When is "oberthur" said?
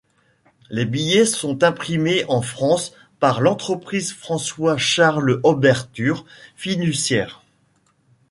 5.43-6.25